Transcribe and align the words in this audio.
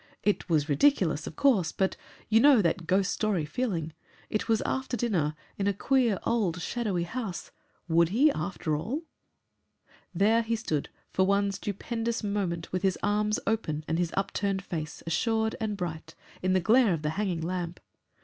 It 0.23 0.49
was 0.49 0.67
ridiculous, 0.67 1.27
of 1.27 1.35
course, 1.35 1.71
but 1.71 1.95
you 2.27 2.39
know 2.39 2.59
that 2.63 2.87
ghost 2.87 3.11
story 3.13 3.45
feeling. 3.45 3.93
It 4.31 4.49
was 4.49 4.63
after 4.65 4.97
dinner, 4.97 5.35
in 5.59 5.67
a 5.67 5.75
queer, 5.75 6.17
old 6.23 6.59
shadowy 6.59 7.03
house. 7.03 7.51
Would 7.87 8.09
he, 8.09 8.31
after 8.31 8.75
all? 8.75 9.03
There 10.11 10.41
he 10.41 10.55
stood 10.55 10.89
for 11.11 11.27
one 11.27 11.51
stupendous 11.51 12.23
moment, 12.23 12.71
with 12.71 12.81
his 12.81 12.97
arms 13.03 13.37
open 13.45 13.85
and 13.87 13.99
his 13.99 14.11
upturned 14.17 14.63
face, 14.63 15.03
assured 15.05 15.55
and 15.61 15.77
bright, 15.77 16.15
in 16.41 16.53
the 16.53 16.59
glare 16.59 16.95
of 16.95 17.03
the 17.03 17.11
hanging 17.11 17.41
lamp. 17.41 17.79